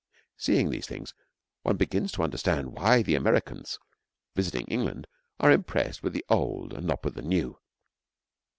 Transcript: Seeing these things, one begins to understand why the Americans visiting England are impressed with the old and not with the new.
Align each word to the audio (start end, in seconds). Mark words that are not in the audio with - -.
Seeing 0.35 0.71
these 0.71 0.87
things, 0.87 1.13
one 1.61 1.77
begins 1.77 2.11
to 2.13 2.23
understand 2.23 2.73
why 2.75 3.03
the 3.03 3.13
Americans 3.13 3.77
visiting 4.35 4.65
England 4.65 5.05
are 5.39 5.51
impressed 5.51 6.01
with 6.01 6.13
the 6.13 6.25
old 6.27 6.73
and 6.73 6.87
not 6.87 7.03
with 7.05 7.13
the 7.13 7.21
new. 7.21 7.59